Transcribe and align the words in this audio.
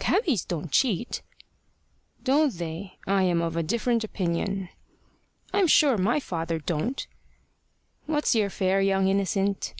"Cabbies 0.00 0.44
don't 0.44 0.72
cheat." 0.72 1.22
"Don't 2.24 2.52
they? 2.54 2.98
I 3.06 3.22
am 3.22 3.40
of 3.40 3.54
a 3.54 3.62
different 3.62 4.02
opinion." 4.02 4.68
"I'm 5.52 5.68
sure 5.68 5.96
my 5.96 6.18
father 6.18 6.58
don't." 6.58 7.06
"What's 8.06 8.34
your 8.34 8.50
fare, 8.50 8.80
young 8.80 9.06
innocent?" 9.06 9.74